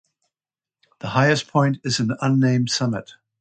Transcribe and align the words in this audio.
The 1.01 1.09
highest 1.09 1.47
point 1.49 1.77
is 1.83 1.99
an 1.99 2.17
unnamed 2.21 2.71
summit. 2.71 3.13